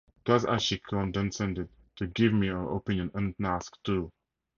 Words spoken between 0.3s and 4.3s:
has she condescended to give me her opinion unasked too!